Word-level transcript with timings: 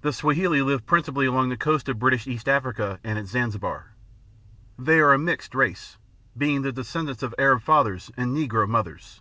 The 0.00 0.12
Swahili 0.12 0.60
live 0.60 0.86
principally 0.86 1.26
along 1.26 1.48
the 1.50 1.56
coast 1.56 1.88
of 1.88 2.00
British 2.00 2.26
East 2.26 2.48
Africa 2.48 2.98
and 3.04 3.16
at 3.16 3.26
Zanzibar. 3.28 3.94
They 4.76 4.98
are 4.98 5.12
a 5.12 5.18
mixed 5.20 5.54
race, 5.54 5.98
being 6.36 6.62
the 6.62 6.72
descendants 6.72 7.22
of 7.22 7.32
Arab 7.38 7.62
fathers 7.62 8.10
and 8.16 8.36
negro 8.36 8.68
mothers. 8.68 9.20